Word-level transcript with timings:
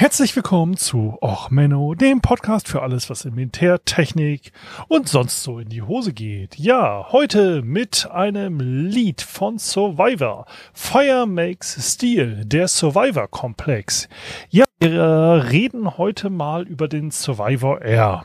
Herzlich 0.00 0.36
willkommen 0.36 0.76
zu 0.76 1.18
Och 1.20 1.50
Menno, 1.50 1.92
dem 1.96 2.20
Podcast 2.20 2.68
für 2.68 2.82
alles, 2.82 3.10
was 3.10 3.24
in 3.24 3.34
Militär, 3.34 3.84
Technik 3.84 4.52
und 4.86 5.08
sonst 5.08 5.42
so 5.42 5.58
in 5.58 5.70
die 5.70 5.82
Hose 5.82 6.12
geht. 6.12 6.56
Ja, 6.56 7.08
heute 7.10 7.62
mit 7.62 8.08
einem 8.08 8.60
Lied 8.60 9.22
von 9.22 9.58
Survivor. 9.58 10.46
Fire 10.72 11.26
Makes 11.26 11.94
Steel, 11.94 12.44
der 12.44 12.68
Survivor-Komplex. 12.68 14.08
Ja, 14.50 14.66
wir 14.78 15.46
reden 15.50 15.98
heute 15.98 16.30
mal 16.30 16.62
über 16.68 16.86
den 16.86 17.10
Survivor 17.10 17.82
Air. 17.82 18.22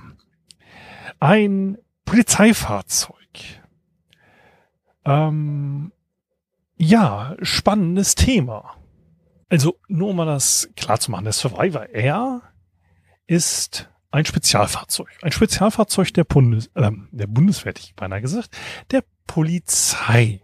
Ein 1.20 1.79
Polizeifahrzeug. 2.05 3.17
Ähm, 5.05 5.91
ja, 6.77 7.35
spannendes 7.41 8.13
Thema. 8.13 8.76
Also 9.53 9.80
nur 9.88 10.09
um 10.09 10.16
mal 10.16 10.25
das 10.25 10.67
klar 10.75 10.99
zu 10.99 11.12
machen, 11.12 11.25
der 11.25 11.34
Survivor 11.34 11.88
Air 11.89 12.41
ist 13.27 13.88
ein 14.09 14.26
Spezialfahrzeug. 14.26 15.09
Ein 15.21 15.31
Spezialfahrzeug 15.31 16.12
der, 16.12 16.23
Bundes, 16.23 16.71
äh, 16.73 16.89
der 17.12 17.27
Bundeswehr, 17.27 17.70
hätte 17.70 17.84
ich 17.84 17.93
beinahe 17.93 18.20
gesagt, 18.20 18.49
der 18.89 19.03
Polizei. 19.27 20.41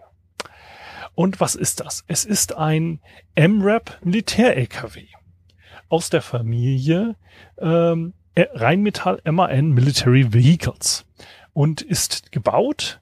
Und 1.16 1.40
was 1.40 1.56
ist 1.56 1.80
das? 1.80 2.04
Es 2.06 2.24
ist 2.24 2.56
ein 2.56 3.02
MRAP 3.36 3.98
Militär-LKW 4.04 5.08
aus 5.88 6.12
der 6.12 6.22
Familie 6.22 7.16
ähm, 7.58 8.14
Rheinmetall 8.38 9.24
MAN 9.26 9.72
Military 9.72 10.34
Vehicles 10.34 11.08
und 11.54 11.82
ist 11.82 12.32
gebaut, 12.32 13.02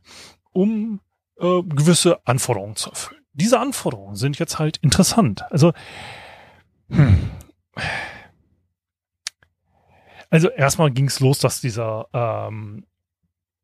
um 0.53 1.01
äh, 1.37 1.63
gewisse 1.63 2.25
Anforderungen 2.25 2.77
zu 2.77 2.91
erfüllen. 2.91 3.16
Diese 3.37 3.59
Anforderungen 3.59 4.15
sind 4.15 4.39
jetzt 4.39 4.57
halt 4.57 4.77
interessant. 4.77 5.43
Also, 5.51 5.73
hm. 6.89 7.29
also 10.29 10.49
erstmal 10.49 10.89
ging 10.91 11.05
es 11.05 11.19
los, 11.19 11.37
dass 11.37 11.61
dieser 11.61 12.07
ähm, 12.13 12.85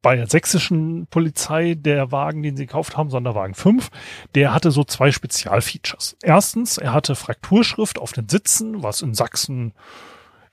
bei 0.03 0.15
der 0.15 0.27
sächsischen 0.27 1.07
Polizei 1.07 1.73
der 1.73 2.11
Wagen, 2.11 2.43
den 2.43 2.55
sie 2.55 2.67
gekauft 2.67 2.97
haben, 2.97 3.09
Sonderwagen 3.09 3.55
5, 3.55 3.89
der 4.35 4.53
hatte 4.53 4.69
so 4.69 4.83
zwei 4.83 5.11
Spezialfeatures. 5.11 6.17
Erstens, 6.21 6.77
er 6.77 6.93
hatte 6.93 7.15
Frakturschrift 7.15 7.97
auf 7.97 8.11
den 8.11 8.29
Sitzen, 8.29 8.83
was 8.83 9.01
in 9.01 9.15
Sachsen 9.15 9.73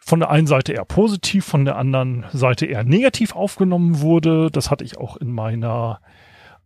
von 0.03 0.21
der 0.21 0.31
einen 0.31 0.47
Seite 0.47 0.73
eher 0.73 0.87
positiv, 0.87 1.45
von 1.45 1.67
der 1.67 1.77
anderen 1.77 2.25
Seite 2.33 2.65
eher 2.65 2.85
negativ 2.85 3.35
aufgenommen 3.37 4.01
wurde. 4.01 4.51
Das 4.51 4.71
hatte 4.71 4.85
ich 4.85 4.97
auch 4.97 5.19
in 5.19 5.31
meiner 5.31 6.01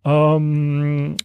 ähm, 0.04 1.16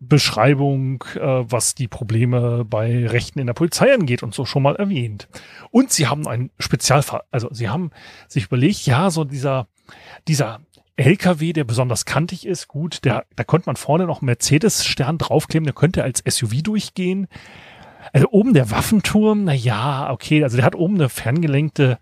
Beschreibung, 0.00 1.04
äh, 1.14 1.20
was 1.20 1.74
die 1.74 1.88
Probleme 1.88 2.64
bei 2.64 3.06
Rechten 3.06 3.38
in 3.38 3.46
der 3.46 3.54
Polizei 3.54 3.92
angeht 3.92 4.22
und 4.22 4.34
so 4.34 4.44
schon 4.44 4.62
mal 4.62 4.76
erwähnt. 4.76 5.28
Und 5.70 5.90
sie 5.90 6.06
haben 6.06 6.26
einen 6.26 6.50
Spezialfall, 6.58 7.22
also 7.30 7.48
sie 7.52 7.68
haben 7.68 7.90
sich 8.28 8.46
überlegt, 8.46 8.86
ja, 8.86 9.10
so 9.10 9.24
dieser, 9.24 9.68
dieser 10.28 10.60
LKW, 10.96 11.52
der 11.52 11.64
besonders 11.64 12.04
kantig 12.04 12.46
ist, 12.46 12.68
gut, 12.68 13.04
der, 13.04 13.26
da 13.36 13.44
konnte 13.44 13.68
man 13.68 13.76
vorne 13.76 14.06
noch 14.06 14.22
Mercedes-Stern 14.22 15.18
draufkleben, 15.18 15.64
der 15.64 15.74
könnte 15.74 16.02
als 16.02 16.22
SUV 16.26 16.62
durchgehen. 16.62 17.28
Also 18.12 18.28
oben 18.30 18.54
der 18.54 18.70
Waffenturm, 18.70 19.44
na 19.44 19.52
ja, 19.52 20.10
okay, 20.10 20.42
also 20.42 20.56
der 20.56 20.64
hat 20.64 20.74
oben 20.74 20.94
eine 20.94 21.08
ferngelenkte 21.08 21.98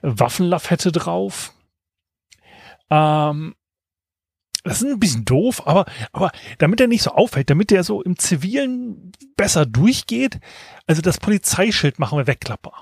Waffenlafette 0.00 0.90
drauf. 0.90 1.52
Ähm, 2.90 3.54
das 4.62 4.82
ist 4.82 4.88
ein 4.88 5.00
bisschen 5.00 5.24
doof, 5.24 5.66
aber, 5.66 5.86
aber 6.12 6.30
damit 6.58 6.80
er 6.80 6.86
nicht 6.86 7.02
so 7.02 7.10
auffällt, 7.10 7.50
damit 7.50 7.70
der 7.70 7.82
so 7.84 8.02
im 8.02 8.18
Zivilen 8.18 9.12
besser 9.36 9.66
durchgeht, 9.66 10.38
also 10.86 11.02
das 11.02 11.18
Polizeischild 11.18 11.98
machen 11.98 12.18
wir 12.18 12.26
wegklapper. 12.26 12.72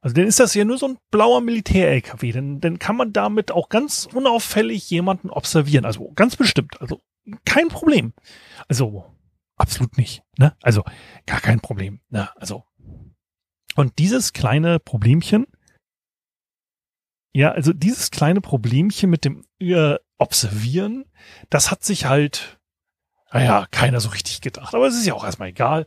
Also 0.00 0.16
dann 0.16 0.26
ist 0.26 0.38
das 0.38 0.52
ja 0.54 0.66
nur 0.66 0.76
so 0.76 0.88
ein 0.88 0.98
blauer 1.10 1.40
Militär-LKW. 1.40 2.32
Dann, 2.32 2.60
dann 2.60 2.78
kann 2.78 2.94
man 2.94 3.14
damit 3.14 3.50
auch 3.50 3.70
ganz 3.70 4.06
unauffällig 4.12 4.90
jemanden 4.90 5.30
observieren. 5.30 5.86
Also 5.86 6.12
ganz 6.14 6.36
bestimmt. 6.36 6.78
Also 6.78 7.00
kein 7.46 7.68
Problem. 7.68 8.12
Also 8.68 9.06
absolut 9.56 9.96
nicht. 9.96 10.22
Ne? 10.38 10.54
Also 10.60 10.84
gar 11.24 11.40
kein 11.40 11.60
Problem. 11.60 12.00
Ne? 12.10 12.28
Also 12.36 12.64
und 13.76 13.98
dieses 13.98 14.34
kleine 14.34 14.78
Problemchen, 14.78 15.46
ja, 17.32 17.50
also 17.52 17.72
dieses 17.72 18.10
kleine 18.10 18.40
Problemchen 18.40 19.10
mit 19.10 19.24
dem 19.24 19.44
äh, 19.58 19.96
Observieren, 20.18 21.04
das 21.50 21.70
hat 21.70 21.84
sich 21.84 22.06
halt, 22.06 22.58
naja, 23.32 23.66
keiner 23.70 24.00
so 24.00 24.10
richtig 24.10 24.40
gedacht. 24.40 24.74
Aber 24.74 24.86
es 24.86 24.94
ist 24.94 25.06
ja 25.06 25.14
auch 25.14 25.24
erstmal 25.24 25.48
egal. 25.48 25.86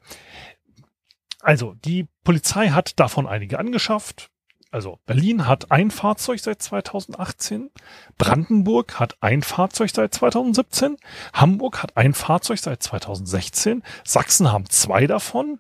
Also, 1.40 1.76
die 1.76 2.08
Polizei 2.24 2.70
hat 2.70 3.00
davon 3.00 3.28
einige 3.28 3.60
angeschafft. 3.60 4.30
Also, 4.70 5.00
Berlin 5.06 5.48
hat 5.48 5.72
ein 5.72 5.92
Fahrzeug 5.92 6.40
seit 6.42 6.62
2018. 6.62 7.72
Brandenburg 8.18 9.00
hat 9.00 9.16
ein 9.22 9.42
Fahrzeug 9.42 9.92
seit 9.94 10.14
2017. 10.14 10.98
Hamburg 11.34 11.82
hat 11.82 11.96
ein 11.96 12.14
Fahrzeug 12.14 12.60
seit 12.60 12.84
2016. 12.84 13.82
Sachsen 14.04 14.52
haben 14.52 14.70
zwei 14.70 15.08
davon. 15.08 15.60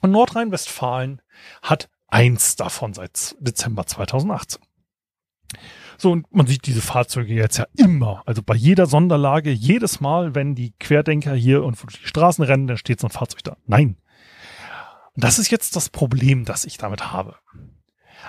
Und 0.00 0.12
Nordrhein-Westfalen 0.12 1.20
hat 1.62 1.88
eins 2.06 2.54
davon 2.54 2.94
seit 2.94 3.34
Dezember 3.40 3.86
2018. 3.86 4.62
So, 6.00 6.12
und 6.12 6.32
man 6.32 6.46
sieht 6.46 6.66
diese 6.66 6.80
Fahrzeuge 6.80 7.34
jetzt 7.34 7.58
ja 7.58 7.66
immer. 7.76 8.22
Also 8.24 8.40
bei 8.40 8.54
jeder 8.54 8.86
Sonderlage, 8.86 9.50
jedes 9.50 10.00
Mal, 10.00 10.36
wenn 10.36 10.54
die 10.54 10.72
Querdenker 10.78 11.34
hier 11.34 11.64
und 11.64 11.76
die 11.82 12.06
Straßen 12.06 12.44
rennen, 12.44 12.68
dann 12.68 12.76
steht 12.76 13.00
so 13.00 13.08
ein 13.08 13.12
Fahrzeug 13.12 13.42
da. 13.42 13.56
Nein. 13.66 13.96
Und 15.14 15.24
das 15.24 15.40
ist 15.40 15.50
jetzt 15.50 15.74
das 15.74 15.88
Problem, 15.88 16.44
das 16.44 16.64
ich 16.64 16.78
damit 16.78 17.12
habe. 17.12 17.34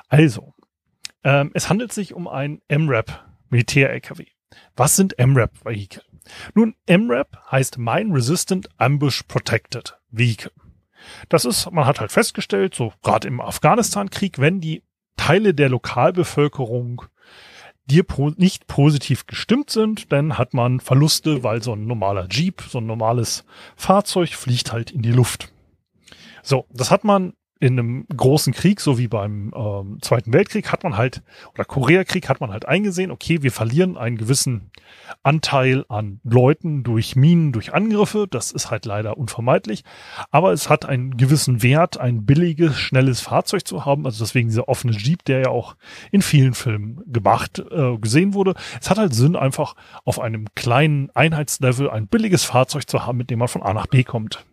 Also, 0.07 0.55
ähm, 1.23 1.51
es 1.53 1.69
handelt 1.69 1.93
sich 1.93 2.15
um 2.15 2.27
ein 2.27 2.61
MRAP 2.69 3.23
Militär-LKW. 3.49 4.25
Was 4.75 4.95
sind 4.95 5.15
MRAP-Vehikel? 5.19 6.01
Nun, 6.55 6.75
MRAP 6.89 7.37
heißt 7.51 7.77
Mine 7.77 8.15
Resistant 8.15 8.67
Ambush 8.77 9.23
Protected 9.27 9.99
Vehicle. 10.09 10.51
Das 11.29 11.45
ist, 11.45 11.71
man 11.71 11.85
hat 11.85 11.99
halt 11.99 12.11
festgestellt, 12.11 12.73
so 12.73 12.93
gerade 13.03 13.27
im 13.27 13.41
Afghanistan-Krieg, 13.41 14.39
wenn 14.39 14.59
die 14.59 14.83
Teile 15.17 15.53
der 15.53 15.69
Lokalbevölkerung 15.69 17.03
dir 17.89 18.03
po 18.03 18.31
nicht 18.37 18.67
positiv 18.67 19.27
gestimmt 19.27 19.69
sind, 19.69 20.11
dann 20.11 20.37
hat 20.37 20.53
man 20.53 20.79
Verluste, 20.79 21.43
weil 21.43 21.61
so 21.63 21.73
ein 21.73 21.87
normaler 21.87 22.27
Jeep, 22.29 22.61
so 22.61 22.79
ein 22.79 22.85
normales 22.85 23.43
Fahrzeug 23.75 24.29
fliegt 24.29 24.71
halt 24.71 24.91
in 24.91 25.01
die 25.01 25.11
Luft. 25.11 25.51
So, 26.43 26.65
das 26.71 26.91
hat 26.91 27.03
man 27.03 27.33
in 27.61 27.77
einem 27.77 28.05
großen 28.15 28.53
Krieg, 28.53 28.79
so 28.79 28.97
wie 28.97 29.09
beim 29.09 29.53
ähm, 29.53 29.97
Zweiten 30.01 30.31
Weltkrieg, 30.31 30.71
hat 30.71 30.83
man 30.83 30.95
halt, 30.95 31.21
oder 31.53 31.65
Koreakrieg 31.65 32.29
hat 32.29 32.39
man 32.39 32.51
halt 32.51 32.65
eingesehen, 32.65 33.11
okay, 33.11 33.41
wir 33.41 33.51
verlieren 33.51 33.97
einen 33.97 34.17
gewissen 34.17 34.71
Anteil 35.23 35.85
an 35.89 36.21
Leuten 36.23 36.83
durch 36.83 37.17
Minen, 37.17 37.51
durch 37.51 37.73
Angriffe. 37.73 38.27
Das 38.29 38.51
ist 38.51 38.71
halt 38.71 38.85
leider 38.85 39.17
unvermeidlich. 39.17 39.83
Aber 40.31 40.53
es 40.53 40.69
hat 40.69 40.85
einen 40.85 41.17
gewissen 41.17 41.61
Wert, 41.61 41.99
ein 41.99 42.25
billiges, 42.25 42.77
schnelles 42.77 43.19
Fahrzeug 43.19 43.67
zu 43.67 43.85
haben. 43.85 44.05
Also 44.05 44.23
deswegen 44.23 44.47
dieser 44.47 44.69
offene 44.69 44.93
Jeep, 44.93 45.25
der 45.25 45.39
ja 45.39 45.49
auch 45.49 45.75
in 46.11 46.21
vielen 46.21 46.53
Filmen 46.53 47.01
gemacht, 47.07 47.59
äh, 47.59 47.97
gesehen 47.97 48.33
wurde. 48.33 48.53
Es 48.79 48.89
hat 48.89 48.97
halt 48.97 49.13
Sinn, 49.13 49.35
einfach 49.35 49.75
auf 50.05 50.21
einem 50.21 50.47
kleinen 50.55 51.09
Einheitslevel 51.11 51.89
ein 51.89 52.07
billiges 52.07 52.45
Fahrzeug 52.45 52.89
zu 52.89 53.05
haben, 53.05 53.17
mit 53.17 53.29
dem 53.29 53.39
man 53.39 53.49
von 53.49 53.63
A 53.63 53.73
nach 53.73 53.87
B 53.87 54.05
kommt. 54.05 54.45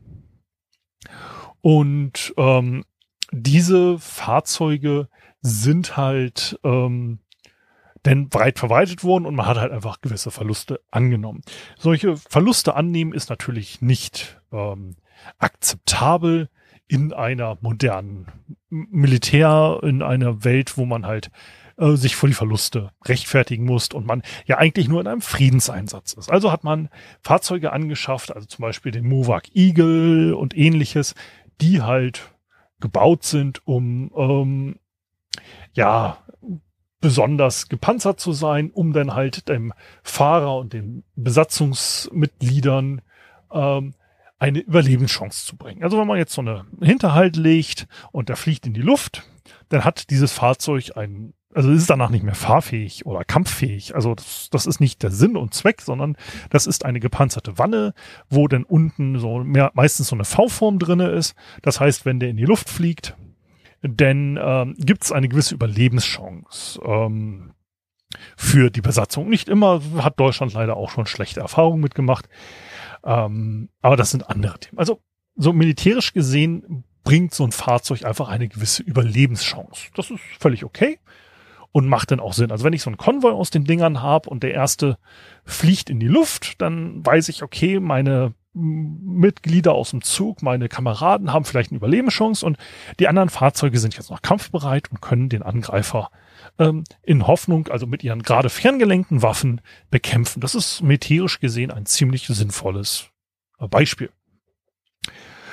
Und 1.61 2.35
ähm, 2.37 2.85
diese 3.33 3.99
Fahrzeuge 3.99 5.09
sind 5.41 5.97
halt 5.97 6.59
ähm, 6.65 7.21
denn 8.05 8.29
breit 8.29 8.59
verwaltet 8.59 9.03
worden 9.05 9.27
und 9.27 9.35
man 9.35 9.47
hat 9.47 9.59
halt 9.59 9.73
einfach 9.73 10.01
gewisse 10.01 10.31
Verluste 10.31 10.81
angenommen. 10.91 11.43
Solche 11.77 12.17
Verluste 12.17 12.75
annehmen 12.75 13.13
ist 13.13 13.31
natürlich 13.31 13.83
nicht 13.83 14.41
ähm, 14.53 14.97
akzeptabel 15.39 16.49
in 16.89 17.13
einer 17.13 17.59
modernen 17.61 18.27
Militär, 18.71 19.81
in 19.83 20.03
einer 20.03 20.45
Welt, 20.45 20.79
wo 20.79 20.87
man 20.87 21.05
halt 21.05 21.31
äh, 21.79 21.97
sich 21.97 22.15
vor 22.15 22.29
die 22.29 22.35
Verluste 22.35 22.91
rechtfertigen 23.05 23.65
muss 23.65 23.89
und 23.89 24.07
man 24.07 24.23
ja 24.47 24.59
eigentlich 24.59 24.89
nur 24.89 25.01
in 25.01 25.09
einem 25.09 25.21
Friedenseinsatz 25.21 26.13
ist. 26.13 26.31
Also 26.31 26.53
hat 26.53 26.63
man 26.63 26.89
Fahrzeuge 27.23 27.73
angeschafft, 27.73 28.35
also 28.35 28.47
zum 28.47 28.63
Beispiel 28.63 28.93
den 28.93 29.09
Movak 29.09 29.55
Eagle 29.55 30.35
und 30.35 30.57
ähnliches, 30.57 31.15
die 31.61 31.83
halt 31.83 32.31
gebaut 32.87 33.25
sind, 33.25 33.67
um 33.67 34.13
ähm, 34.17 34.77
ja 35.73 36.19
besonders 37.01 37.69
gepanzert 37.69 38.21
zu 38.21 38.33
sein, 38.33 38.71
um 38.71 38.93
dann 38.93 39.15
halt 39.15 39.49
dem 39.49 39.73
Fahrer 40.05 40.57
und 40.57 40.73
den 40.73 41.03
Besatzungsmitgliedern 41.17 43.03
ähm, 43.53 43.95
eine 44.39 44.61
Überlebenschance 44.61 45.47
zu 45.47 45.57
bringen. 45.57 45.83
Also 45.83 45.99
wenn 45.99 46.07
man 46.07 46.19
jetzt 46.19 46.33
so 46.33 46.43
eine 46.43 46.65
Hinterhalt 46.81 47.37
legt 47.37 47.89
und 48.13 48.29
der 48.29 48.37
fliegt 48.37 48.67
in 48.67 48.75
die 48.75 48.83
Luft, 48.83 49.25
dann 49.69 49.85
hat 49.85 50.11
dieses 50.11 50.33
Fahrzeug 50.33 50.97
ein, 50.97 51.35
also 51.57 51.71
ist 51.71 51.89
danach 51.89 52.11
nicht 52.11 52.23
mehr 52.23 52.35
fahrfähig 52.35 53.07
oder 53.07 53.25
kampffähig. 53.25 53.95
Also 53.95 54.15
das, 54.15 54.51
das 54.51 54.67
ist 54.67 54.79
nicht 54.79 55.03
der 55.03 55.11
Sinn 55.11 55.37
und 55.37 55.55
Zweck, 55.55 55.81
sondern 55.81 56.15
das 56.51 56.67
ist 56.67 56.85
eine 56.85 57.01
gepanzerte 57.01 57.57
Wanne, 57.57 57.95
wo 58.29 58.47
dann 58.47 58.63
unten 58.63 59.19
so 59.19 59.43
mehr, 59.43 59.71
meistens 59.73 60.09
so 60.09 60.17
eine 60.17 60.27
V-Form 60.27 60.79
drinne 60.79 61.09
ist. 61.09 61.35
Das 61.63 61.81
heißt, 61.81 62.05
wenn 62.05 62.21
der 62.21 62.29
in 62.29 62.37
die 62.37 62.45
Luft 62.45 62.69
fliegt, 62.69 63.17
dann 63.81 64.39
ähm, 64.39 64.75
gibt 64.79 65.05
es 65.05 65.13
eine 65.13 65.29
gewisse 65.29 65.55
Überlebenschance. 65.55 66.79
Ähm, 66.85 67.53
für 68.37 68.71
die 68.71 68.83
Besatzung. 68.83 69.29
Nicht 69.29 69.49
immer 69.49 69.81
hat 69.99 70.21
Deutschland 70.21 70.53
leider 70.53 70.77
auch 70.77 70.91
schon 70.91 71.07
schlechte 71.07 71.41
Erfahrungen 71.41 71.81
mitgemacht. 71.81 72.29
Ähm, 73.03 73.71
aber 73.81 73.97
das 73.97 74.11
sind 74.11 74.29
andere 74.29 74.59
Themen. 74.59 74.79
Also 74.79 75.01
so 75.37 75.53
militärisch 75.53 76.13
gesehen 76.13 76.85
bringt 77.03 77.35
so 77.35 77.45
ein 77.45 77.53
Fahrzeug 77.53 78.05
einfach 78.05 78.29
eine 78.29 78.49
gewisse 78.49 78.83
Überlebenschance. 78.83 79.89
Das 79.95 80.11
ist 80.11 80.21
völlig 80.39 80.65
okay 80.65 80.99
und 81.73 81.89
macht 81.89 82.11
dann 82.11 82.21
auch 82.21 82.33
Sinn. 82.33 82.51
Also 82.51 82.65
wenn 82.65 82.73
ich 82.73 82.83
so 82.83 82.91
einen 82.91 82.97
Konvoi 82.97 83.33
aus 83.33 83.51
den 83.51 83.65
Dingern 83.65 84.03
habe 84.03 84.29
und 84.31 84.43
der 84.43 84.55
erste 84.55 84.99
fliegt 85.45 85.91
in 85.91 86.01
die 86.01 86.09
Luft, 86.09 86.61
dann 86.61 87.05
weiß 87.05 87.29
ich, 87.29 87.43
okay, 87.43 87.81
meine 87.81 88.35
Mitglieder 88.59 89.75
aus 89.75 89.91
dem 89.91 90.01
Zug, 90.01 90.43
meine 90.43 90.69
Kameraden 90.69 91.33
haben 91.33 91.45
vielleicht 91.45 91.71
eine 91.71 91.77
Überlebenschance 91.77 92.45
und 92.45 92.57
die 92.99 93.07
anderen 93.07 93.29
Fahrzeuge 93.29 93.79
sind 93.79 93.97
jetzt 93.97 94.11
noch 94.11 94.23
kampfbereit 94.23 94.91
und 94.91 95.03
können 95.03 95.29
den 95.29 95.43
Angreifer 95.43 96.11
ähm, 96.59 96.85
in 97.03 97.27
Hoffnung, 97.27 97.69
also 97.69 97.87
mit 97.87 98.03
ihren 98.03 98.23
gerade 98.23 98.49
ferngelenkten 98.49 99.21
Waffen 99.21 99.61
bekämpfen. 99.91 100.41
Das 100.41 100.55
ist 100.55 100.81
militärisch 100.81 101.39
gesehen 101.39 101.71
ein 101.71 101.85
ziemlich 101.85 102.27
sinnvolles 102.27 103.11
Beispiel. 103.59 104.11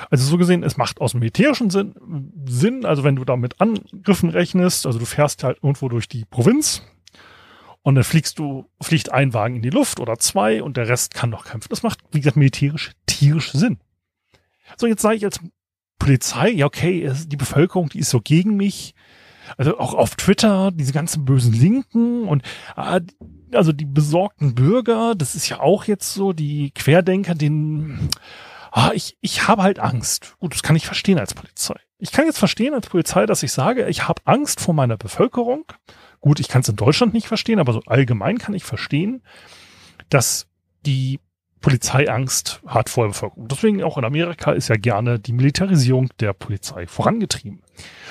Also 0.09 0.25
so 0.25 0.37
gesehen, 0.37 0.63
es 0.63 0.77
macht 0.77 1.01
aus 1.01 1.13
militärischen 1.13 1.69
Sinn, 1.69 1.93
Sinn, 2.45 2.85
also 2.85 3.03
wenn 3.03 3.15
du 3.15 3.25
da 3.25 3.35
mit 3.35 3.59
Angriffen 3.61 4.29
rechnest, 4.29 4.85
also 4.85 4.99
du 4.99 5.05
fährst 5.05 5.43
halt 5.43 5.57
irgendwo 5.61 5.89
durch 5.89 6.07
die 6.07 6.25
Provinz 6.25 6.83
und 7.81 7.95
dann 7.95 8.03
fliegst 8.03 8.39
du, 8.39 8.69
fliegt 8.81 9.11
ein 9.11 9.33
Wagen 9.33 9.57
in 9.57 9.61
die 9.61 9.69
Luft 9.69 9.99
oder 9.99 10.17
zwei 10.17 10.63
und 10.63 10.77
der 10.77 10.87
Rest 10.87 11.13
kann 11.13 11.29
noch 11.29 11.45
kämpfen. 11.45 11.69
Das 11.69 11.83
macht, 11.83 11.99
wie 12.11 12.19
gesagt, 12.19 12.37
militärisch, 12.37 12.91
tierisch 13.05 13.51
Sinn. 13.51 13.77
So, 14.77 14.87
jetzt 14.87 15.01
sage 15.01 15.15
ich 15.15 15.25
als 15.25 15.39
Polizei, 15.99 16.49
ja 16.49 16.65
okay, 16.65 17.11
die 17.27 17.37
Bevölkerung, 17.37 17.89
die 17.89 17.99
ist 17.99 18.09
so 18.09 18.19
gegen 18.19 18.55
mich, 18.55 18.95
also 19.57 19.77
auch 19.77 19.93
auf 19.93 20.15
Twitter, 20.15 20.71
diese 20.71 20.93
ganzen 20.93 21.25
bösen 21.25 21.53
Linken 21.53 22.27
und 22.27 22.43
äh, 22.77 23.01
also 23.51 23.71
die 23.71 23.85
besorgten 23.85 24.55
Bürger, 24.55 25.15
das 25.15 25.35
ist 25.35 25.49
ja 25.49 25.59
auch 25.59 25.85
jetzt 25.85 26.13
so, 26.13 26.33
die 26.33 26.71
Querdenker, 26.71 27.35
den 27.35 28.09
ah, 28.73 28.91
ich, 28.93 29.17
ich 29.21 29.47
habe 29.47 29.63
halt 29.63 29.79
Angst. 29.79 30.35
Gut, 30.39 30.53
das 30.53 30.63
kann 30.63 30.75
ich 30.75 30.85
verstehen 30.85 31.19
als 31.19 31.33
Polizei. 31.33 31.75
Ich 31.99 32.11
kann 32.11 32.25
jetzt 32.25 32.39
verstehen 32.39 32.73
als 32.73 32.89
Polizei, 32.89 33.25
dass 33.25 33.43
ich 33.43 33.53
sage, 33.53 33.87
ich 33.87 34.07
habe 34.07 34.21
Angst 34.25 34.59
vor 34.59 34.73
meiner 34.73 34.97
Bevölkerung. 34.97 35.65
Gut, 36.19 36.39
ich 36.39 36.47
kann 36.47 36.61
es 36.61 36.69
in 36.69 36.75
Deutschland 36.75 37.13
nicht 37.13 37.27
verstehen, 37.27 37.59
aber 37.59 37.71
so 37.71 37.81
allgemein 37.85 38.39
kann 38.39 38.53
ich 38.53 38.63
verstehen, 38.63 39.23
dass 40.09 40.47
die 40.85 41.19
Polizei 41.61 42.09
Angst 42.09 42.61
hat 42.65 42.89
vor 42.89 43.05
der 43.05 43.11
Bevölkerung. 43.11 43.47
Deswegen 43.47 43.83
auch 43.83 43.97
in 43.97 44.03
Amerika 44.03 44.51
ist 44.51 44.67
ja 44.67 44.75
gerne 44.75 45.19
die 45.19 45.33
Militarisierung 45.33 46.09
der 46.19 46.33
Polizei 46.33 46.87
vorangetrieben. 46.87 47.61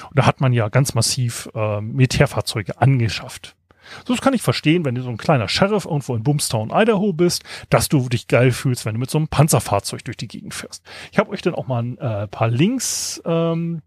Und 0.09 0.19
da 0.19 0.27
hat 0.27 0.41
man 0.41 0.53
ja 0.53 0.69
ganz 0.69 0.95
massiv 0.95 1.51
äh, 1.55 1.81
Militärfahrzeuge 1.81 2.81
angeschafft. 2.81 3.57
So, 4.07 4.15
das 4.15 4.23
kann 4.23 4.35
ich 4.35 4.43
verstehen, 4.43 4.85
wenn 4.85 4.95
du 4.95 5.03
so 5.03 5.11
ein 5.11 5.17
kleiner 5.17 5.49
Sheriff 5.49 5.85
irgendwo 5.85 6.15
in 6.15 6.23
Boomstown, 6.23 6.71
Idaho 6.73 7.13
bist, 7.13 7.45
dass 7.71 7.89
du 7.89 8.09
dich 8.09 8.29
geil 8.29 8.53
fühlst, 8.53 8.85
wenn 8.85 8.95
du 8.95 9.01
mit 9.01 9.11
so 9.11 9.19
einem 9.19 9.29
Panzerfahrzeug 9.29 10.05
durch 10.05 10.17
die 10.17 10.29
Gegend 10.29 10.55
fährst. 10.55 10.85
Ich 11.11 11.19
habe 11.19 11.31
euch 11.31 11.43
dann 11.43 11.55
auch 11.55 11.67
mal 11.67 11.83
ein 11.83 11.99
äh, 11.99 12.29
paar 12.29 12.49
Links 12.49 13.23
ähm, 13.25 13.83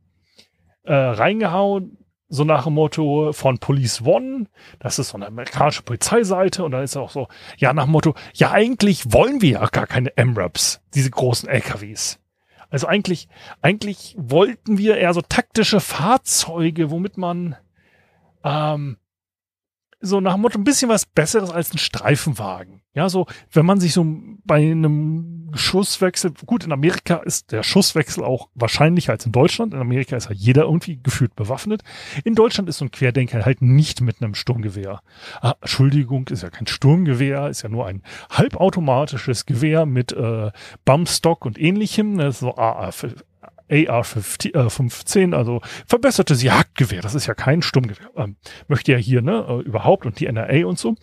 äh, 0.84 0.94
reingehauen, 0.94 1.98
so 2.28 2.44
nach 2.44 2.64
dem 2.66 2.74
Motto 2.74 3.34
von 3.34 3.60
Police 3.60 4.02
One. 4.02 4.48
Das 4.80 5.00
ist 5.00 5.10
so 5.10 5.18
eine 5.18 5.28
amerikanische 5.28 5.84
Polizeiseite 5.84 6.64
und 6.64 6.72
dann 6.72 6.84
ist 6.84 6.98
auch 6.98 7.12
so, 7.12 7.28
ja, 7.58 7.74
nach 7.74 7.86
dem 7.86 7.92
Motto, 7.92 8.16
ja, 8.34 8.52
eigentlich 8.52 9.12
wollen 9.14 9.42
wir 9.42 9.52
ja 9.52 9.66
gar 9.68 9.88
keine 9.88 10.16
M-Raps, 10.18 10.82
diese 10.94 11.12
großen 11.12 11.48
LKWs. 11.50 12.20
Also 12.70 12.88
eigentlich, 12.88 13.30
eigentlich 13.62 14.16
wollten 14.18 14.78
wir 14.78 14.98
eher 14.98 15.14
so 15.14 15.22
taktische 15.22 15.80
Fahrzeuge, 15.80 16.90
womit 16.92 17.18
man 17.18 17.56
ähm, 18.44 18.98
so 20.06 20.22
nach 20.22 20.34
dem 20.34 20.42
Motto 20.42 20.58
ein 20.58 20.64
bisschen 20.64 20.90
was 20.90 21.06
Besseres 21.06 21.52
als 21.52 21.74
ein 21.74 21.78
Streifenwagen. 21.78 22.82
Ja, 22.94 23.10
so, 23.10 23.26
wenn 23.52 23.66
man 23.66 23.82
sich 23.82 23.94
so 23.94 24.06
bei 24.46 24.56
einem 24.56 25.52
Schusswechsel, 25.54 26.32
gut, 26.46 26.64
in 26.64 26.72
Amerika 26.72 27.18
ist 27.18 27.52
der 27.52 27.62
Schusswechsel 27.62 28.24
auch 28.24 28.50
wahrscheinlicher 28.56 29.12
als 29.12 29.26
in 29.26 29.34
Deutschland. 29.34 29.74
In 29.74 29.82
Amerika 29.82 30.16
ist 30.16 30.30
ja 30.30 30.36
jeder 30.36 30.64
irgendwie 30.64 31.00
gefühlt 31.04 31.36
bewaffnet. 31.36 31.84
In 32.24 32.36
Deutschland 32.36 32.70
ist 32.70 32.78
so 32.78 32.86
ein 32.86 32.92
Querdenker 32.92 33.46
halt 33.46 33.62
nicht 33.62 34.00
mit 34.00 34.22
einem 34.22 34.34
Sturmgewehr. 34.34 35.02
Ah, 35.42 35.56
Entschuldigung, 35.60 36.28
ist 36.30 36.44
ja 36.44 36.50
kein 36.50 36.68
Sturmgewehr, 36.68 37.50
ist 37.50 37.64
ja 37.64 37.70
nur 37.70 37.86
ein 37.86 38.02
halbautomatisches 38.30 39.46
Gewehr 39.46 39.86
mit 39.86 40.14
äh, 40.14 40.52
Bumpstock 40.86 41.46
und 41.46 41.60
ähnlichem. 41.60 42.20
Ist 42.22 42.40
so 42.40 42.56
AA 42.56 42.92
AR-15, 43.70 45.34
äh, 45.34 45.36
also 45.36 45.62
verbessertes 45.88 46.44
Jagdgewehr. 46.44 47.02
Das 47.02 47.16
ist 47.16 47.26
ja 47.26 47.34
kein 47.34 47.62
Stummgewehr. 47.62 48.10
Ähm, 48.16 48.38
möchte 48.68 48.92
ja 48.92 48.98
hier, 48.98 49.22
ne, 49.22 49.46
äh, 49.48 49.62
überhaupt 49.62 50.06
und 50.06 50.20
die 50.20 50.28
NRA 50.32 50.66
und 50.66 50.78
so. 50.78 50.96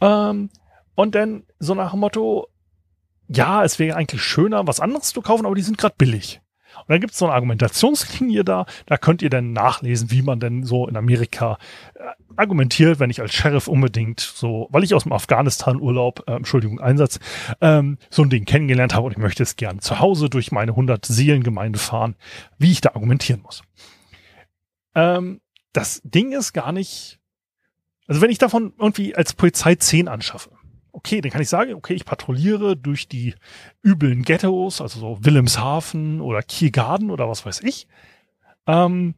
Ähm, 0.00 0.50
und 0.94 1.14
dann 1.14 1.44
so 1.58 1.74
nach 1.74 1.92
dem 1.92 2.00
Motto, 2.00 2.48
ja, 3.28 3.64
es 3.64 3.78
wäre 3.78 3.96
eigentlich 3.96 4.22
schöner, 4.22 4.66
was 4.66 4.80
anderes 4.80 5.12
zu 5.12 5.22
kaufen, 5.22 5.46
aber 5.46 5.54
die 5.54 5.62
sind 5.62 5.78
gerade 5.78 5.94
billig. 5.96 6.40
Und 6.80 6.90
dann 6.90 7.00
gibt 7.00 7.12
es 7.12 7.18
so 7.18 7.26
eine 7.26 7.34
Argumentationslinie 7.34 8.44
da, 8.44 8.66
da 8.86 8.96
könnt 8.96 9.22
ihr 9.22 9.30
dann 9.30 9.52
nachlesen, 9.52 10.10
wie 10.10 10.22
man 10.22 10.40
denn 10.40 10.64
so 10.64 10.86
in 10.86 10.96
Amerika 10.96 11.58
äh, 11.94 12.00
argumentiert, 12.36 13.00
wenn 13.00 13.10
ich 13.10 13.20
als 13.20 13.34
Sheriff 13.34 13.68
unbedingt 13.68 14.20
so, 14.20 14.68
weil 14.70 14.84
ich 14.84 14.94
aus 14.94 15.04
dem 15.04 15.12
Afghanistan-Urlaub, 15.12 16.24
äh, 16.26 16.32
Entschuldigung, 16.32 16.80
Einsatz, 16.80 17.20
ähm, 17.60 17.98
so 18.10 18.22
ein 18.22 18.30
Ding 18.30 18.44
kennengelernt 18.44 18.94
habe 18.94 19.06
und 19.06 19.12
ich 19.12 19.18
möchte 19.18 19.42
es 19.42 19.56
gern 19.56 19.80
zu 19.80 20.00
Hause 20.00 20.28
durch 20.28 20.52
meine 20.52 20.72
100 20.72 21.04
Seelengemeinde 21.04 21.78
fahren, 21.78 22.16
wie 22.58 22.72
ich 22.72 22.80
da 22.80 22.90
argumentieren 22.90 23.42
muss. 23.42 23.62
Ähm, 24.94 25.40
das 25.72 26.00
Ding 26.04 26.32
ist 26.32 26.52
gar 26.52 26.72
nicht, 26.72 27.18
also 28.06 28.20
wenn 28.20 28.30
ich 28.30 28.38
davon 28.38 28.72
irgendwie 28.78 29.14
als 29.14 29.32
Polizei 29.34 29.74
10 29.74 30.08
anschaffe, 30.08 30.50
okay, 30.94 31.20
dann 31.20 31.30
kann 31.30 31.42
ich 31.42 31.48
sagen, 31.48 31.74
okay, 31.74 31.94
ich 31.94 32.04
patrouilliere 32.04 32.76
durch 32.76 33.08
die 33.08 33.34
üblen 33.84 34.22
Ghettos, 34.22 34.80
also 34.80 35.00
so 35.00 35.18
Wilhelmshaven 35.20 36.20
oder 36.20 36.42
Kiergarten 36.42 37.10
oder 37.10 37.28
was 37.28 37.44
weiß 37.44 37.60
ich. 37.62 37.88
Ähm, 38.66 39.14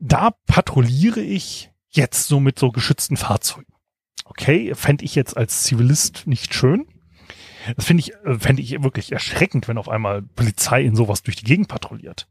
da 0.00 0.32
patrouilliere 0.46 1.20
ich 1.20 1.70
jetzt 1.90 2.26
so 2.26 2.40
mit 2.40 2.58
so 2.58 2.70
geschützten 2.70 3.16
Fahrzeugen. 3.16 3.72
Okay, 4.24 4.74
fände 4.74 5.04
ich 5.04 5.14
jetzt 5.14 5.36
als 5.36 5.62
Zivilist 5.62 6.26
nicht 6.26 6.52
schön. 6.52 6.86
Das 7.76 7.86
finde 7.86 8.00
ich, 8.00 8.14
äh, 8.24 8.38
fände 8.38 8.60
ich 8.60 8.82
wirklich 8.82 9.12
erschreckend, 9.12 9.68
wenn 9.68 9.78
auf 9.78 9.88
einmal 9.88 10.22
Polizei 10.22 10.82
in 10.82 10.96
sowas 10.96 11.22
durch 11.22 11.36
die 11.36 11.44
Gegend 11.44 11.68
patrouilliert. 11.68 12.28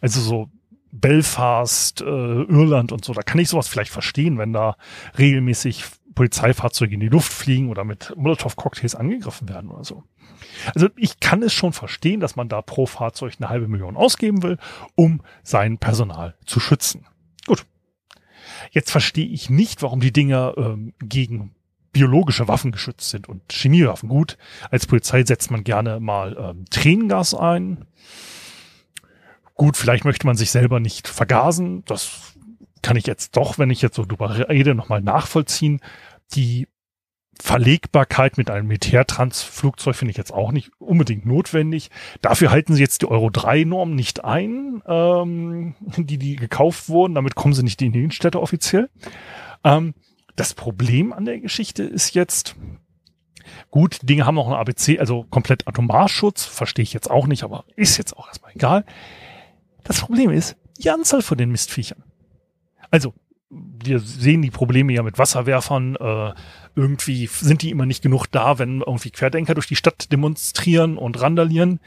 Also 0.00 0.20
so 0.20 0.50
Belfast, 0.92 2.02
äh, 2.02 2.04
Irland 2.04 2.92
und 2.92 3.04
so, 3.04 3.12
da 3.14 3.22
kann 3.22 3.40
ich 3.40 3.48
sowas 3.48 3.68
vielleicht 3.68 3.90
verstehen, 3.90 4.38
wenn 4.38 4.52
da 4.52 4.76
regelmäßig 5.18 5.84
Polizeifahrzeuge 6.16 6.94
in 6.94 7.00
die 7.00 7.08
Luft 7.08 7.32
fliegen 7.32 7.68
oder 7.68 7.84
mit 7.84 8.12
Molotow-Cocktails 8.16 8.96
angegriffen 8.96 9.48
werden 9.48 9.70
oder 9.70 9.84
so. 9.84 10.02
Also 10.74 10.88
ich 10.96 11.20
kann 11.20 11.42
es 11.42 11.52
schon 11.52 11.72
verstehen, 11.72 12.18
dass 12.18 12.34
man 12.34 12.48
da 12.48 12.62
pro 12.62 12.86
Fahrzeug 12.86 13.34
eine 13.38 13.48
halbe 13.48 13.68
Million 13.68 13.96
ausgeben 13.96 14.42
will, 14.42 14.58
um 14.96 15.20
sein 15.44 15.78
Personal 15.78 16.34
zu 16.44 16.58
schützen. 16.58 17.06
Gut. 17.46 17.64
Jetzt 18.72 18.90
verstehe 18.90 19.26
ich 19.26 19.50
nicht, 19.50 19.82
warum 19.82 20.00
die 20.00 20.12
Dinger 20.12 20.54
ähm, 20.56 20.94
gegen 20.98 21.54
biologische 21.92 22.48
Waffen 22.48 22.72
geschützt 22.72 23.10
sind 23.10 23.28
und 23.28 23.42
Chemiewaffen. 23.50 24.08
Gut, 24.08 24.36
als 24.70 24.86
Polizei 24.86 25.24
setzt 25.24 25.50
man 25.50 25.64
gerne 25.64 26.00
mal 26.00 26.36
ähm, 26.38 26.64
Tränengas 26.70 27.34
ein. 27.34 27.86
Gut, 29.54 29.76
vielleicht 29.76 30.04
möchte 30.04 30.26
man 30.26 30.36
sich 30.36 30.50
selber 30.50 30.80
nicht 30.80 31.08
vergasen. 31.08 31.84
Das 31.86 32.35
kann 32.86 32.96
ich 32.96 33.08
jetzt 33.08 33.36
doch, 33.36 33.58
wenn 33.58 33.70
ich 33.70 33.82
jetzt 33.82 33.96
so 33.96 34.04
drüber 34.04 34.48
rede, 34.48 34.76
nochmal 34.76 35.02
nachvollziehen. 35.02 35.80
Die 36.34 36.68
Verlegbarkeit 37.36 38.38
mit 38.38 38.48
einem 38.48 38.68
Militärtransflugzeug 38.68 39.96
finde 39.96 40.12
ich 40.12 40.16
jetzt 40.16 40.32
auch 40.32 40.52
nicht 40.52 40.70
unbedingt 40.78 41.26
notwendig. 41.26 41.90
Dafür 42.22 42.52
halten 42.52 42.74
sie 42.74 42.82
jetzt 42.82 43.02
die 43.02 43.08
Euro 43.08 43.28
3 43.28 43.64
Norm 43.64 43.96
nicht 43.96 44.24
ein, 44.24 44.84
ähm, 44.86 45.74
die, 45.96 46.16
die 46.16 46.36
gekauft 46.36 46.88
wurden. 46.88 47.16
Damit 47.16 47.34
kommen 47.34 47.54
sie 47.54 47.64
nicht 47.64 47.82
in 47.82 47.90
die 47.90 47.98
Innenstädte 47.98 48.40
offiziell. 48.40 48.88
Ähm, 49.64 49.94
das 50.36 50.54
Problem 50.54 51.12
an 51.12 51.24
der 51.24 51.40
Geschichte 51.40 51.82
ist 51.82 52.14
jetzt, 52.14 52.54
gut, 53.72 53.98
Dinge 54.04 54.26
haben 54.26 54.38
auch 54.38 54.46
ein 54.46 54.54
ABC, 54.54 55.00
also 55.00 55.24
komplett 55.24 55.66
Atomar-Schutz, 55.66 56.44
verstehe 56.44 56.84
ich 56.84 56.92
jetzt 56.92 57.10
auch 57.10 57.26
nicht, 57.26 57.42
aber 57.42 57.64
ist 57.74 57.98
jetzt 57.98 58.16
auch 58.16 58.28
erstmal 58.28 58.52
egal. 58.54 58.84
Das 59.82 60.02
Problem 60.02 60.30
ist 60.30 60.56
die 60.78 60.90
Anzahl 60.90 61.22
von 61.22 61.36
den 61.36 61.50
Mistviechern. 61.50 62.05
Also, 62.90 63.14
wir 63.48 64.00
sehen 64.00 64.42
die 64.42 64.50
Probleme 64.50 64.92
ja 64.92 65.02
mit 65.02 65.18
Wasserwerfern. 65.18 65.96
Äh, 65.96 66.34
irgendwie 66.74 67.26
sind 67.26 67.62
die 67.62 67.70
immer 67.70 67.86
nicht 67.86 68.02
genug 68.02 68.26
da, 68.26 68.58
wenn 68.58 68.80
irgendwie 68.80 69.10
Querdenker 69.10 69.54
durch 69.54 69.68
die 69.68 69.76
Stadt 69.76 70.10
demonstrieren 70.12 70.98
und 70.98 71.20
randalieren. 71.20 71.80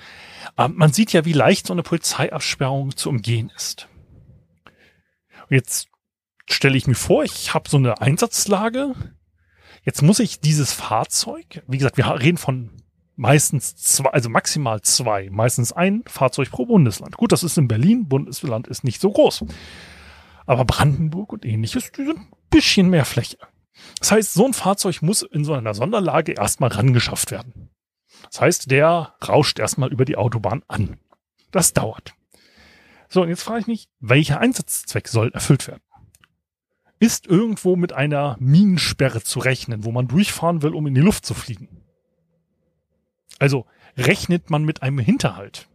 Aber 0.55 0.73
man 0.73 0.93
sieht 0.93 1.11
ja, 1.11 1.25
wie 1.25 1.33
leicht 1.33 1.67
so 1.67 1.73
eine 1.73 1.83
Polizeiabsperrung 1.83 2.95
zu 2.95 3.09
umgehen 3.09 3.51
ist. 3.55 3.87
Jetzt 5.49 5.89
stelle 6.49 6.77
ich 6.77 6.87
mir 6.87 6.95
vor, 6.95 7.23
ich 7.23 7.53
habe 7.53 7.69
so 7.69 7.77
eine 7.77 8.01
Einsatzlage. 8.01 8.93
Jetzt 9.83 10.01
muss 10.01 10.19
ich 10.19 10.39
dieses 10.39 10.73
Fahrzeug, 10.73 11.63
wie 11.67 11.77
gesagt, 11.77 11.97
wir 11.97 12.07
reden 12.07 12.37
von 12.37 12.71
meistens 13.15 13.75
zwei, 13.75 14.09
also 14.11 14.29
maximal 14.29 14.81
zwei, 14.81 15.29
meistens 15.29 15.73
ein 15.73 16.03
Fahrzeug 16.07 16.51
pro 16.51 16.65
Bundesland. 16.65 17.17
Gut, 17.17 17.31
das 17.31 17.43
ist 17.43 17.57
in 17.57 17.67
Berlin, 17.67 18.07
Bundesland 18.07 18.67
ist 18.67 18.83
nicht 18.83 19.01
so 19.01 19.11
groß. 19.11 19.45
Aber 20.49 20.65
Brandenburg 20.65 21.31
und 21.31 21.45
ähnliches, 21.45 21.91
die 21.91 22.05
sind 22.05 22.17
ein 22.17 22.27
bisschen 22.49 22.89
mehr 22.89 23.05
Fläche. 23.05 23.37
Das 23.99 24.11
heißt, 24.11 24.33
so 24.33 24.47
ein 24.47 24.53
Fahrzeug 24.53 25.03
muss 25.03 25.21
in 25.21 25.45
so 25.45 25.53
einer 25.53 25.75
Sonderlage 25.75 26.31
erstmal 26.31 26.71
rangeschafft 26.71 27.29
werden. 27.29 27.69
Das 28.31 28.41
heißt, 28.41 28.71
der 28.71 29.13
rauscht 29.27 29.59
erstmal 29.59 29.91
über 29.91 30.05
die 30.05 30.17
Autobahn 30.17 30.63
an. 30.67 30.97
Das 31.51 31.73
dauert. 31.73 32.15
So, 33.09 33.21
und 33.21 33.29
jetzt 33.29 33.43
frage 33.43 33.59
ich 33.59 33.67
mich, 33.67 33.89
welcher 33.99 34.39
Einsatzzweck 34.39 35.07
soll 35.07 35.29
erfüllt 35.33 35.67
werden? 35.67 35.83
Ist 36.97 37.27
irgendwo 37.27 37.75
mit 37.75 37.93
einer 37.93 38.35
Minensperre 38.39 39.21
zu 39.21 39.37
rechnen, 39.37 39.83
wo 39.83 39.91
man 39.91 40.07
durchfahren 40.07 40.63
will, 40.63 40.73
um 40.73 40.87
in 40.87 40.95
die 40.95 41.01
Luft 41.01 41.27
zu 41.27 41.35
fliegen? 41.35 41.83
Also 43.37 43.67
rechnet 43.97 44.49
man 44.49 44.63
mit 44.63 44.81
einem 44.81 44.97
Hinterhalt? 44.97 45.69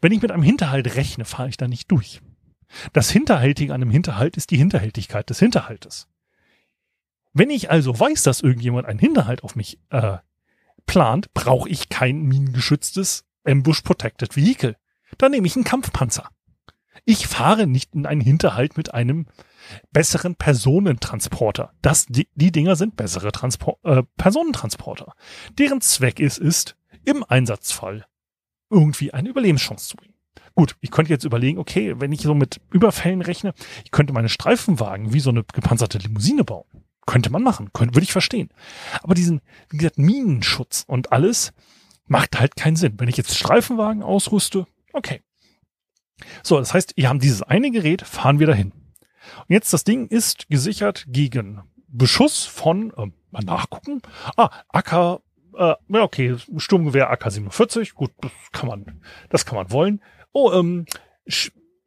Wenn 0.00 0.10
ich 0.10 0.20
mit 0.20 0.32
einem 0.32 0.42
Hinterhalt 0.42 0.96
rechne, 0.96 1.24
fahre 1.24 1.48
ich 1.48 1.56
da 1.56 1.68
nicht 1.68 1.92
durch. 1.92 2.20
Das 2.92 3.10
Hinterhältige 3.10 3.72
an 3.72 3.82
einem 3.82 3.90
Hinterhalt 3.90 4.36
ist 4.36 4.50
die 4.50 4.56
Hinterhältigkeit 4.56 5.28
des 5.30 5.38
Hinterhaltes. 5.38 6.08
Wenn 7.32 7.50
ich 7.50 7.70
also 7.70 7.98
weiß, 7.98 8.22
dass 8.22 8.40
irgendjemand 8.40 8.86
einen 8.86 8.98
Hinterhalt 8.98 9.44
auf 9.44 9.56
mich 9.56 9.78
äh, 9.90 10.18
plant, 10.86 11.32
brauche 11.34 11.68
ich 11.68 11.88
kein 11.88 12.22
minengeschütztes 12.22 13.24
Ambush 13.44 13.82
Protected 13.82 14.36
Vehicle. 14.36 14.76
Dann 15.18 15.32
nehme 15.32 15.46
ich 15.46 15.54
einen 15.54 15.64
Kampfpanzer. 15.64 16.30
Ich 17.04 17.26
fahre 17.26 17.66
nicht 17.66 17.94
in 17.94 18.06
einen 18.06 18.20
Hinterhalt 18.20 18.76
mit 18.76 18.94
einem 18.94 19.26
besseren 19.92 20.34
Personentransporter. 20.34 21.72
Das, 21.82 22.06
die, 22.06 22.28
die 22.34 22.52
Dinger 22.52 22.74
sind 22.76 22.96
bessere 22.96 23.32
Transpor 23.32 23.78
äh, 23.84 24.02
Personentransporter. 24.16 25.14
Deren 25.58 25.80
Zweck 25.80 26.20
ist, 26.20 26.38
ist, 26.38 26.76
im 27.04 27.22
Einsatzfall 27.22 28.06
irgendwie 28.70 29.14
eine 29.14 29.28
Überlebenschance 29.28 29.88
zu 29.88 29.96
bringen. 29.96 30.15
Gut, 30.54 30.76
ich 30.80 30.90
könnte 30.90 31.12
jetzt 31.12 31.24
überlegen, 31.24 31.58
okay, 31.58 31.94
wenn 31.98 32.12
ich 32.12 32.22
so 32.22 32.34
mit 32.34 32.60
Überfällen 32.70 33.22
rechne, 33.22 33.52
ich 33.84 33.90
könnte 33.90 34.12
meine 34.12 34.28
Streifenwagen 34.28 35.12
wie 35.12 35.20
so 35.20 35.30
eine 35.30 35.44
gepanzerte 35.44 35.98
Limousine 35.98 36.44
bauen. 36.44 36.66
Könnte 37.06 37.30
man 37.30 37.42
machen, 37.42 37.70
könnte, 37.72 37.94
würde 37.94 38.04
ich 38.04 38.12
verstehen. 38.12 38.50
Aber 39.02 39.14
diesen, 39.14 39.40
wie 39.70 39.76
gesagt, 39.76 39.98
Minenschutz 39.98 40.84
und 40.86 41.12
alles 41.12 41.52
macht 42.06 42.40
halt 42.40 42.56
keinen 42.56 42.76
Sinn. 42.76 42.94
Wenn 42.98 43.08
ich 43.08 43.16
jetzt 43.16 43.36
Streifenwagen 43.36 44.02
ausrüste, 44.02 44.66
okay. 44.92 45.22
So, 46.42 46.58
das 46.58 46.74
heißt, 46.74 46.94
wir 46.96 47.08
haben 47.08 47.20
dieses 47.20 47.42
eine 47.42 47.70
Gerät, 47.70 48.02
fahren 48.02 48.38
wir 48.38 48.46
dahin. 48.46 48.72
Und 48.72 49.50
jetzt 49.50 49.72
das 49.72 49.84
Ding 49.84 50.06
ist 50.08 50.48
gesichert 50.48 51.04
gegen 51.08 51.62
Beschuss 51.88 52.44
von, 52.44 52.92
äh, 52.96 53.06
mal 53.30 53.42
nachgucken, 53.44 54.02
ah, 54.36 54.50
Acker, 54.68 55.20
äh, 55.56 55.74
ja, 55.88 56.02
okay, 56.02 56.36
Sturmgewehr 56.56 57.10
AK-47, 57.10 57.94
gut, 57.94 58.12
das 58.20 58.30
kann 58.52 58.68
man, 58.68 59.02
das 59.30 59.46
kann 59.46 59.56
man 59.56 59.70
wollen. 59.70 60.02
Oh, 60.32 60.52
ähm, 60.52 60.86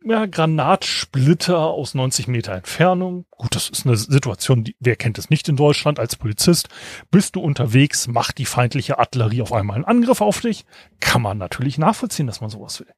ja, 0.04 0.26
Granatsplitter 0.26 1.60
aus 1.60 1.94
90 1.94 2.28
Meter 2.28 2.54
Entfernung. 2.54 3.26
Gut, 3.32 3.56
das 3.56 3.70
ist 3.70 3.86
eine 3.86 3.98
Situation, 3.98 4.64
die, 4.64 4.76
wer 4.80 4.96
kennt 4.96 5.18
es 5.18 5.30
nicht 5.30 5.50
in 5.50 5.58
Deutschland 5.58 6.00
als 6.00 6.16
Polizist? 6.16 6.70
Bist 7.12 7.36
du 7.36 7.42
unterwegs, 7.42 8.08
macht 8.08 8.38
die 8.38 8.46
feindliche 8.46 8.98
Artillerie 8.98 9.42
auf 9.42 9.52
einmal 9.52 9.76
einen 9.76 9.86
Angriff 9.86 10.22
auf 10.22 10.40
dich? 10.40 10.66
Kann 11.00 11.22
man 11.22 11.38
natürlich 11.38 11.78
nachvollziehen, 11.78 12.28
dass 12.28 12.42
man 12.42 12.50
sowas 12.50 12.80
will. 12.80 12.92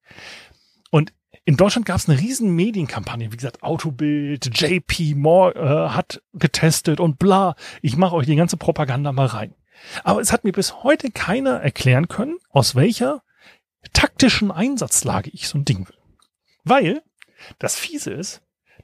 Und 0.92 1.14
in 1.46 1.58
Deutschland 1.58 1.88
gab 1.88 1.98
es 1.98 2.08
eine 2.08 2.20
riesen 2.20 2.56
Medienkampagne, 2.56 3.32
wie 3.32 3.38
gesagt, 3.38 3.64
Autobild, 3.64 4.52
JP 4.60 5.16
Moore 5.16 5.56
äh, 5.56 5.90
hat 5.96 6.22
getestet 6.34 7.00
und 7.00 7.18
bla. 7.18 7.56
Ich 7.82 7.98
mache 7.98 8.16
euch 8.16 8.28
die 8.28 8.36
ganze 8.36 8.58
Propaganda 8.58 9.12
mal 9.12 9.26
rein. 9.26 9.56
Aber 10.04 10.22
es 10.22 10.32
hat 10.32 10.44
mir 10.44 10.52
bis 10.52 10.84
heute 10.84 11.12
keiner 11.12 11.62
erklären 11.62 12.08
können, 12.08 12.38
aus 12.50 12.76
welcher 12.76 13.24
taktischen 13.94 14.52
Einsatzlage 14.52 15.30
ich 15.32 15.48
so 15.48 15.58
ein 15.58 15.66
Ding 15.66 15.88
will. 15.88 15.98
Weil 16.64 17.02
das 17.60 17.76
Fiese 17.76 18.12
ist, 18.12 18.42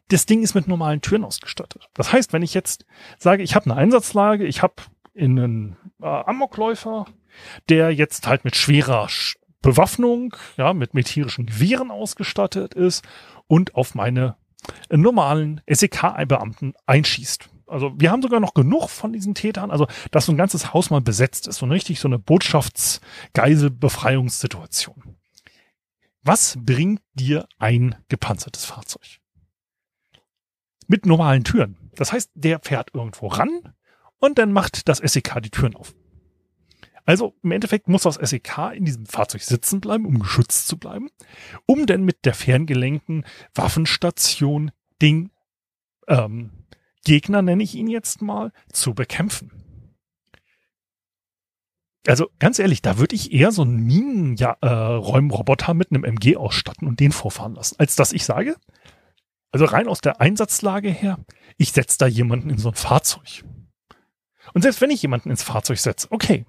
das 0.09 0.25
Ding 0.25 0.41
ist 0.41 0.55
mit 0.55 0.67
normalen 0.67 1.01
Türen 1.01 1.23
ausgestattet. 1.23 1.89
Das 1.93 2.11
heißt, 2.11 2.33
wenn 2.33 2.41
ich 2.41 2.53
jetzt 2.53 2.85
sage, 3.17 3.43
ich 3.43 3.55
habe 3.55 3.69
eine 3.69 3.75
Einsatzlage, 3.79 4.45
ich 4.45 4.61
habe 4.61 4.75
einen 5.17 5.77
äh, 6.01 6.05
Amokläufer, 6.05 7.05
der 7.69 7.91
jetzt 7.91 8.27
halt 8.27 8.45
mit 8.45 8.55
schwerer 8.55 9.09
Bewaffnung, 9.61 10.35
ja, 10.55 10.73
mit 10.73 10.93
militärischen 10.93 11.45
Gewehren 11.45 11.91
ausgestattet 11.91 12.73
ist 12.73 13.05
und 13.47 13.75
auf 13.75 13.95
meine 13.95 14.35
normalen 14.89 15.61
SEK-Beamten 15.67 16.73
einschießt. 16.85 17.49
Also 17.67 17.93
wir 17.97 18.11
haben 18.11 18.21
sogar 18.21 18.39
noch 18.39 18.53
genug 18.53 18.87
von 18.89 19.11
diesen 19.11 19.35
Tätern, 19.35 19.69
also 19.71 19.87
dass 20.11 20.25
so 20.25 20.31
ein 20.31 20.37
ganzes 20.37 20.73
Haus 20.73 20.89
mal 20.89 21.01
besetzt 21.01 21.47
ist, 21.47 21.57
so 21.57 21.65
richtig 21.65 21.99
so 21.99 22.07
eine 22.07 22.17
Botschaftsgeiselbefreiungssituation. 22.17 25.17
Was 26.23 26.57
bringt 26.59 27.01
dir 27.13 27.45
ein 27.57 27.95
gepanzertes 28.09 28.63
Fahrzeug? 28.65 29.19
Mit 30.87 31.05
normalen 31.05 31.43
Türen. 31.43 31.91
Das 31.95 32.13
heißt, 32.13 32.31
der 32.33 32.61
fährt 32.61 32.91
irgendwo 32.93 33.27
ran 33.27 33.73
und 34.19 34.37
dann 34.37 34.53
macht 34.53 34.87
das 34.87 34.99
SEK 34.99 35.41
die 35.41 35.51
Türen 35.51 35.75
auf. 35.75 35.93
Also 37.05 37.35
im 37.41 37.51
Endeffekt 37.51 37.87
muss 37.87 38.03
das 38.03 38.15
SEK 38.15 38.73
in 38.73 38.83
diesem 38.83 39.05
Fahrzeug 39.05 39.41
sitzen 39.41 39.79
bleiben, 39.79 40.05
um 40.05 40.19
geschützt 40.19 40.67
zu 40.67 40.77
bleiben, 40.77 41.09
um 41.65 41.85
dann 41.85 42.03
mit 42.03 42.25
der 42.25 42.33
ferngelenkten 42.33 43.25
Waffenstation 43.55 44.71
den 45.01 45.31
ähm, 46.09 46.51
Gegner, 47.07 47.41
nenne 47.41 47.63
ich 47.63 47.73
ihn 47.73 47.87
jetzt 47.87 48.21
mal, 48.21 48.51
zu 48.69 48.93
bekämpfen. 48.93 49.49
Also 52.05 52.27
ganz 52.37 52.59
ehrlich, 52.59 52.81
da 52.81 52.97
würde 52.97 53.15
ich 53.15 53.31
eher 53.31 53.53
so 53.53 53.61
einen 53.61 53.77
Minenräumroboter 53.77 55.71
äh, 55.71 55.73
mit 55.73 55.91
einem 55.91 56.03
MG 56.03 56.35
ausstatten 56.35 56.85
und 56.85 56.99
den 56.99 57.13
vorfahren 57.13 57.55
lassen, 57.55 57.77
als 57.79 57.95
dass 57.95 58.11
ich 58.11 58.25
sage, 58.25 58.57
also 59.51 59.63
rein 59.63 59.87
aus 59.87 60.01
der 60.01 60.19
Einsatzlage 60.19 60.89
her, 60.89 61.17
ich 61.57 61.71
setze 61.71 61.97
da 61.97 62.07
jemanden 62.07 62.49
in 62.49 62.57
so 62.57 62.69
ein 62.69 62.75
Fahrzeug. 62.75 63.45
Und 64.53 64.63
selbst 64.63 64.81
wenn 64.81 64.91
ich 64.91 65.01
jemanden 65.01 65.29
ins 65.29 65.43
Fahrzeug 65.43 65.79
setze, 65.79 66.07
okay. 66.11 66.45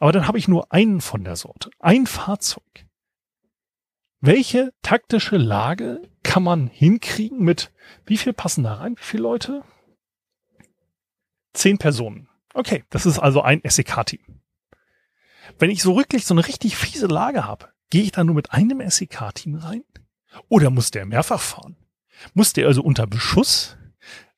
Aber 0.00 0.10
dann 0.10 0.26
habe 0.26 0.38
ich 0.38 0.48
nur 0.48 0.72
einen 0.72 1.00
von 1.00 1.22
der 1.22 1.36
Sorte. 1.36 1.70
Ein 1.78 2.06
Fahrzeug. 2.06 2.86
Welche 4.20 4.72
taktische 4.82 5.36
Lage 5.36 6.02
kann 6.28 6.42
man 6.42 6.66
hinkriegen 6.66 7.40
mit, 7.40 7.72
wie 8.04 8.18
viel 8.18 8.34
passen 8.34 8.62
da 8.62 8.74
rein? 8.74 8.96
Wie 8.98 9.02
viele 9.02 9.22
Leute? 9.22 9.64
Zehn 11.54 11.78
Personen. 11.78 12.28
Okay, 12.52 12.84
das 12.90 13.06
ist 13.06 13.18
also 13.18 13.40
ein 13.40 13.62
SEK-Team. 13.64 14.20
Wenn 15.58 15.70
ich 15.70 15.82
so 15.82 15.96
wirklich 15.96 16.26
so 16.26 16.34
eine 16.34 16.46
richtig 16.46 16.76
fiese 16.76 17.06
Lage 17.06 17.46
habe, 17.46 17.70
gehe 17.88 18.02
ich 18.02 18.12
da 18.12 18.24
nur 18.24 18.34
mit 18.34 18.52
einem 18.52 18.82
SEK-Team 18.86 19.54
rein? 19.54 19.84
Oder 20.50 20.68
muss 20.68 20.90
der 20.90 21.06
mehrfach 21.06 21.40
fahren? 21.40 21.78
Muss 22.34 22.52
der 22.52 22.66
also 22.66 22.82
unter 22.82 23.06
Beschuss 23.06 23.78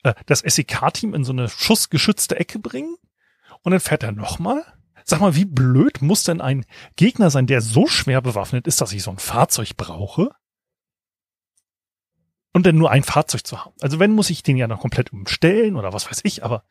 äh, 0.05 0.15
das 0.27 0.39
SEK-Team 0.39 1.13
in 1.13 1.25
so 1.25 1.33
eine 1.33 1.49
schussgeschützte 1.49 2.39
Ecke 2.39 2.61
bringen? 2.61 2.95
Und 3.63 3.73
dann 3.73 3.81
fährt 3.81 4.05
er 4.05 4.13
nochmal? 4.13 4.65
Sag 5.05 5.21
mal, 5.21 5.35
wie 5.35 5.45
blöd 5.45 6.03
muss 6.03 6.23
denn 6.23 6.41
ein 6.41 6.65
Gegner 6.95 7.31
sein, 7.31 7.49
der 7.49 7.61
so 7.61 7.89
schwer 7.89 8.21
bewaffnet 8.23 8.69
ist, 8.69 8.81
dass 8.81 8.93
ich 8.93 9.03
so 9.03 9.11
ein 9.11 9.19
Fahrzeug 9.19 9.77
brauche? 9.77 10.31
Und 12.53 12.67
dann 12.67 12.77
nur 12.77 12.91
ein 12.91 13.05
Fahrzeug 13.05 13.47
zu 13.47 13.65
haben. 13.65 13.75
Also 13.81 13.99
wenn, 14.01 14.13
muss 14.13 14.31
ich 14.31 14.43
den 14.43 14.57
ja 14.57 14.67
noch 14.67 14.81
komplett 14.81 15.13
umstellen 15.13 15.77
oder 15.77 15.93
was 15.93 16.11
weiß 16.11 16.21
ich, 16.25 16.45
aber 16.45 16.65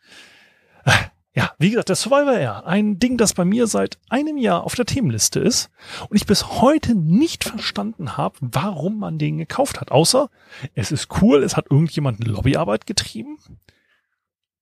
äh, 0.83 0.91
ja, 1.33 1.53
wie 1.57 1.69
gesagt, 1.69 1.89
der 1.89 1.95
Survivor 1.95 2.33
Air, 2.33 2.65
ein 2.65 2.99
Ding, 2.99 3.17
das 3.17 3.33
bei 3.33 3.45
mir 3.45 3.67
seit 3.67 3.99
einem 4.09 4.37
Jahr 4.37 4.63
auf 4.63 4.75
der 4.75 4.85
Themenliste 4.85 5.39
ist 5.39 5.69
und 6.09 6.17
ich 6.17 6.25
bis 6.25 6.61
heute 6.61 6.95
nicht 6.95 7.43
verstanden 7.43 8.17
habe, 8.17 8.35
warum 8.41 8.99
man 8.99 9.19
den 9.19 9.37
gekauft 9.37 9.79
hat. 9.79 9.91
Außer 9.91 10.29
es 10.73 10.91
ist 10.91 11.21
cool, 11.21 11.43
es 11.43 11.55
hat 11.55 11.67
irgendjemand 11.69 12.25
Lobbyarbeit 12.25 12.85
getrieben 12.85 13.37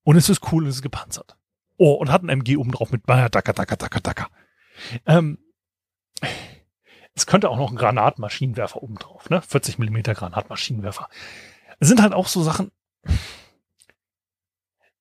und 0.03 0.17
es 0.17 0.29
ist 0.29 0.51
cool, 0.51 0.67
es 0.67 0.75
ist 0.75 0.81
gepanzert. 0.81 1.38
Oh, 1.77 1.93
und 1.93 2.12
hat 2.12 2.24
ein 2.24 2.29
MG 2.29 2.57
oben 2.57 2.71
drauf 2.71 2.91
mit 2.91 3.07
Daka, 3.07 3.29
Daka, 3.29 3.75
Daka, 3.75 4.00
Daka. 4.00 4.27
Ähm, 5.05 5.38
es 7.17 7.25
könnte 7.25 7.50
auch 7.50 7.57
noch 7.57 7.71
ein 7.71 7.77
Granatmaschinenwerfer 7.77 8.81
oben 8.81 8.95
drauf, 8.95 9.29
ne? 9.29 9.41
40 9.41 9.79
Millimeter 9.79 10.13
Granatmaschinenwerfer. 10.13 11.09
Es 11.79 11.88
sind 11.88 12.01
halt 12.01 12.13
auch 12.13 12.27
so 12.27 12.43
Sachen. 12.43 12.71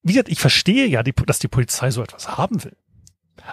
Wie 0.02 0.12
gesagt, 0.12 0.30
ich 0.30 0.40
verstehe 0.40 0.86
ja, 0.86 1.02
dass 1.02 1.38
die 1.38 1.48
Polizei 1.48 1.90
so 1.90 2.02
etwas 2.02 2.38
haben 2.38 2.64
will. 2.64 2.76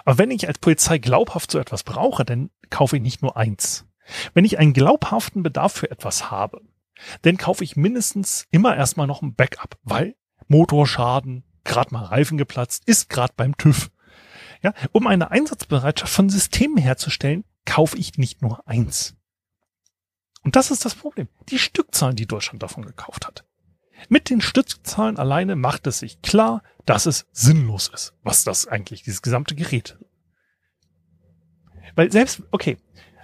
Aber 0.04 0.18
wenn 0.18 0.30
ich 0.30 0.48
als 0.48 0.58
Polizei 0.58 0.98
glaubhaft 0.98 1.50
so 1.50 1.58
etwas 1.58 1.82
brauche, 1.82 2.24
dann 2.24 2.50
kaufe 2.70 2.96
ich 2.96 3.02
nicht 3.02 3.20
nur 3.22 3.36
eins. 3.36 3.86
Wenn 4.32 4.44
ich 4.44 4.58
einen 4.58 4.72
glaubhaften 4.72 5.42
Bedarf 5.42 5.72
für 5.72 5.90
etwas 5.90 6.30
habe, 6.30 6.62
dann 7.22 7.36
kaufe 7.36 7.64
ich 7.64 7.76
mindestens 7.76 8.46
immer 8.50 8.76
erstmal 8.76 9.06
noch 9.06 9.20
ein 9.20 9.34
Backup, 9.34 9.76
weil 9.82 10.16
Motorschaden, 10.48 11.44
gerade 11.64 11.92
mal 11.92 12.04
Reifen 12.04 12.38
geplatzt, 12.38 12.84
ist 12.86 13.10
gerade 13.10 13.34
beim 13.36 13.56
TÜV. 13.56 13.90
Ja, 14.62 14.72
um 14.92 15.06
eine 15.06 15.30
Einsatzbereitschaft 15.30 16.12
von 16.12 16.30
Systemen 16.30 16.78
herzustellen, 16.78 17.44
kaufe 17.64 17.96
ich 17.96 18.18
nicht 18.18 18.42
nur 18.42 18.66
eins. 18.66 19.16
Und 20.42 20.56
das 20.56 20.70
ist 20.70 20.84
das 20.84 20.94
Problem. 20.94 21.28
Die 21.48 21.58
Stückzahlen, 21.58 22.16
die 22.16 22.26
Deutschland 22.26 22.62
davon 22.62 22.84
gekauft 22.84 23.26
hat. 23.26 23.44
Mit 24.08 24.28
den 24.28 24.40
Stückzahlen 24.40 25.16
alleine 25.16 25.56
macht 25.56 25.86
es 25.86 26.00
sich 26.00 26.20
klar, 26.20 26.62
dass 26.84 27.06
es 27.06 27.26
sinnlos 27.32 27.88
ist, 27.88 28.14
was 28.22 28.44
das 28.44 28.66
eigentlich, 28.66 29.02
dieses 29.02 29.22
gesamte 29.22 29.54
Gerät. 29.54 29.98
Weil 31.94 32.12
selbst, 32.12 32.42
okay, 32.50 32.76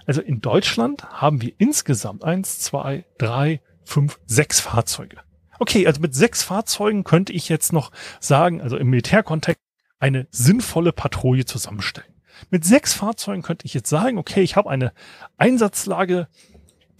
also 0.07 0.21
in 0.21 0.41
Deutschland 0.41 1.03
haben 1.05 1.41
wir 1.41 1.53
insgesamt 1.59 2.23
eins, 2.23 2.59
zwei, 2.59 3.05
drei, 3.17 3.61
fünf, 3.83 4.19
sechs 4.25 4.59
Fahrzeuge. 4.59 5.17
Okay, 5.59 5.85
also 5.85 6.01
mit 6.01 6.15
sechs 6.15 6.41
Fahrzeugen 6.41 7.03
könnte 7.03 7.33
ich 7.33 7.47
jetzt 7.49 7.71
noch 7.71 7.91
sagen, 8.19 8.61
also 8.61 8.77
im 8.77 8.89
Militärkontext, 8.89 9.61
eine 9.99 10.27
sinnvolle 10.31 10.91
Patrouille 10.91 11.45
zusammenstellen. 11.45 12.10
Mit 12.49 12.65
sechs 12.65 12.93
Fahrzeugen 12.93 13.41
könnte 13.41 13.65
ich 13.65 13.73
jetzt 13.73 13.89
sagen, 13.89 14.17
okay, 14.17 14.41
ich 14.41 14.55
habe 14.55 14.69
eine 14.69 14.93
Einsatzlage, 15.37 16.27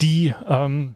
die 0.02 0.34
ähm, 0.48 0.96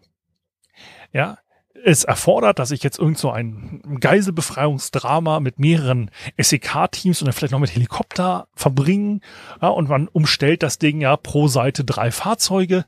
ja 1.11 1.37
es 1.83 2.03
erfordert, 2.03 2.59
dass 2.59 2.71
ich 2.71 2.83
jetzt 2.83 2.99
irgend 2.99 3.17
so 3.17 3.31
ein 3.31 3.81
Geiselbefreiungsdrama 3.99 5.39
mit 5.39 5.59
mehreren 5.59 6.09
SEK-Teams 6.37 7.21
und 7.21 7.25
dann 7.25 7.33
vielleicht 7.33 7.51
noch 7.51 7.59
mit 7.59 7.75
Helikopter 7.75 8.47
verbringen. 8.55 9.21
Ja, 9.61 9.69
und 9.69 9.89
man 9.89 10.07
umstellt 10.07 10.63
das 10.63 10.79
Ding 10.79 11.01
ja 11.01 11.15
pro 11.17 11.47
Seite 11.47 11.83
drei 11.83 12.11
Fahrzeuge. 12.11 12.85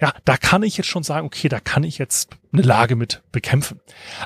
Ja, 0.00 0.12
da 0.24 0.36
kann 0.36 0.64
ich 0.64 0.76
jetzt 0.76 0.88
schon 0.88 1.04
sagen, 1.04 1.26
okay, 1.26 1.48
da 1.48 1.60
kann 1.60 1.84
ich 1.84 1.98
jetzt 1.98 2.30
eine 2.52 2.62
Lage 2.62 2.96
mit 2.96 3.22
bekämpfen. 3.30 3.80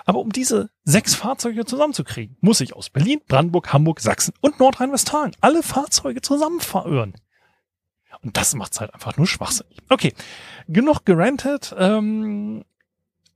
Aber 0.06 0.20
um 0.20 0.32
diese 0.32 0.70
sechs 0.84 1.14
Fahrzeuge 1.14 1.66
zusammenzukriegen, 1.66 2.36
muss 2.40 2.62
ich 2.62 2.74
aus 2.74 2.88
Berlin, 2.88 3.20
Brandenburg, 3.28 3.72
Hamburg, 3.72 4.00
Sachsen 4.00 4.32
und 4.40 4.58
Nordrhein-Westfalen 4.58 5.32
alle 5.40 5.62
Fahrzeuge 5.62 6.22
zusammenfahren. 6.22 7.14
Und 8.22 8.36
das 8.36 8.54
macht's 8.54 8.80
halt 8.80 8.94
einfach 8.94 9.18
nur 9.18 9.26
schwachsinnig. 9.26 9.76
Okay, 9.90 10.14
genug 10.68 11.04
gerantet. 11.04 11.74
Ähm, 11.78 12.64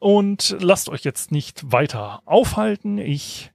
und 0.00 0.57
lasst 0.59 0.88
euch 0.88 1.04
jetzt 1.04 1.30
nicht 1.30 1.71
weiter 1.71 2.23
aufhalten. 2.25 2.99
Ich 2.99 3.52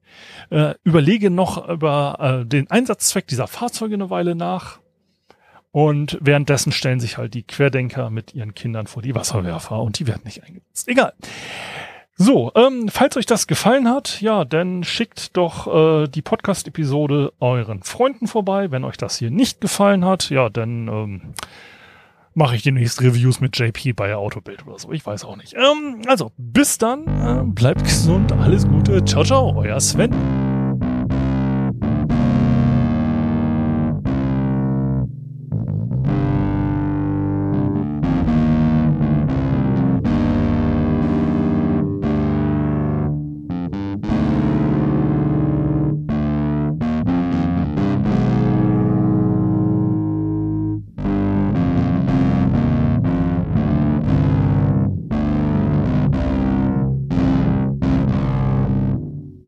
äh, 0.50 0.76
überlege 0.86 1.30
noch 1.30 1.68
über 1.68 2.44
äh, 2.44 2.46
den 2.46 2.72
Einsatzzweck 2.72 3.28
dieser 3.28 3.48
Fahrzeuge 3.48 3.96
eine 3.96 4.10
Weile 4.10 4.36
nach. 4.36 4.80
Und 5.72 6.18
währenddessen 6.22 6.72
stellen 6.72 7.02
sich 7.02 7.18
halt 7.18 7.34
die 7.34 7.44
Querdenker 7.44 8.10
mit 8.10 8.34
ihren 8.34 8.56
Kindern 8.56 8.88
vor 8.88 9.02
die 9.02 9.14
Wasserwerfer 9.14 9.82
und 9.82 10.00
die 10.00 10.08
werden 10.08 10.22
nicht 10.24 10.42
eingesetzt. 10.44 10.88
Egal. 10.88 11.12
So, 12.16 12.54
ähm, 12.56 12.88
falls 12.88 13.18
euch 13.18 13.26
das 13.26 13.46
gefallen 13.46 13.90
hat, 13.90 14.22
ja, 14.22 14.46
dann 14.46 14.86
schickt 14.86 15.36
doch 15.36 15.68
äh, 16.04 16.08
die 16.08 16.22
Podcast-Episode 16.22 17.34
euren 17.42 17.84
Freunden 17.84 18.28
vorbei. 18.28 18.72
Wenn 18.72 18.86
euch 18.86 18.96
das 18.96 19.18
hier 19.18 19.32
nicht 19.32 19.60
gefallen 19.60 20.06
hat, 20.06 20.30
ja, 20.30 20.48
dann 20.48 20.88
ähm, 20.88 21.22
mache 22.36 22.56
ich 22.56 22.64
demnächst 22.64 23.02
Reviews 23.02 23.40
mit 23.40 23.58
JP 23.58 23.94
bei 23.94 24.16
Autobild 24.16 24.66
oder 24.68 24.78
so. 24.78 24.92
Ich 24.92 25.06
weiß 25.06 25.26
auch 25.26 25.38
nicht. 25.38 25.54
Ähm, 25.54 26.02
also, 26.08 26.32
bis 26.38 26.78
dann. 26.78 27.06
Äh, 27.08 27.44
bleibt 27.46 27.84
gesund. 27.84 28.32
Alles 28.34 28.68
Gute. 28.68 29.04
Ciao, 29.06 29.24
ciao. 29.24 29.56
Euer 29.58 29.80
Sven. 29.80 30.45